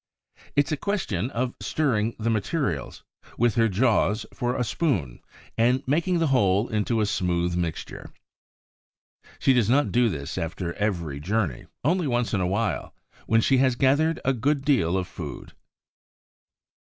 It 0.55 0.65
is 0.65 0.71
a 0.71 0.77
question 0.77 1.29
of 1.29 1.53
stirring 1.59 2.15
the 2.17 2.31
materials, 2.31 3.03
with 3.37 3.53
her 3.53 3.69
jaws 3.69 4.25
for 4.33 4.55
a 4.57 4.63
spoon, 4.63 5.21
and 5.59 5.87
making 5.87 6.17
the 6.17 6.29
whole 6.33 6.67
into 6.69 7.01
a 7.01 7.05
smooth 7.05 7.55
mixture. 7.55 8.11
She 9.37 9.53
does 9.53 9.69
not 9.69 9.91
do 9.91 10.09
this 10.09 10.39
after 10.39 10.73
every 10.73 11.19
journey; 11.19 11.67
only 11.83 12.07
once 12.07 12.33
in 12.33 12.41
a 12.41 12.47
while, 12.47 12.95
when 13.27 13.41
she 13.41 13.57
has 13.59 13.75
gathered 13.75 14.19
a 14.25 14.33
good 14.33 14.65
deal 14.65 14.97
of 14.97 15.07
food. 15.07 15.53